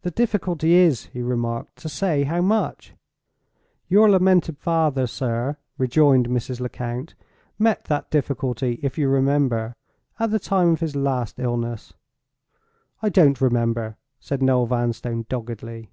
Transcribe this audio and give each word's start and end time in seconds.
"The 0.00 0.10
difficulty 0.10 0.72
is," 0.72 1.04
he 1.12 1.20
remarked, 1.20 1.76
"to 1.80 1.88
say 1.90 2.22
how 2.24 2.40
much." 2.40 2.94
"Your 3.88 4.08
lamented 4.08 4.56
father, 4.56 5.06
sir," 5.06 5.58
rejoined 5.76 6.30
Mrs. 6.30 6.60
Lecount, 6.60 7.14
"met 7.58 7.84
that 7.84 8.10
difficulty 8.10 8.80
(if 8.82 8.96
you 8.96 9.06
remember) 9.10 9.76
at 10.18 10.30
the 10.30 10.38
time 10.40 10.70
of 10.70 10.80
his 10.80 10.96
last 10.96 11.38
illness?" 11.38 11.92
"I 13.02 13.10
don't 13.10 13.38
remember," 13.38 13.98
said 14.18 14.40
Noel 14.42 14.64
Vanstone, 14.64 15.26
doggedly. 15.28 15.90